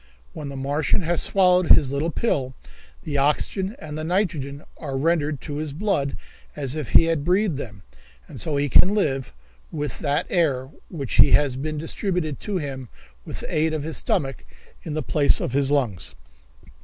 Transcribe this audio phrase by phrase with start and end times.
[0.33, 2.55] When the Martian has swallowed his little pill,
[3.03, 6.17] the oxygen and the nitrogen are rendered to his blood
[6.55, 7.83] as if he had breathed them,
[8.27, 9.31] and so he can live
[9.71, 12.89] with that air which has been distributed to him
[13.25, 14.43] with the aid of his stomach
[14.81, 16.15] in the place of his lungs."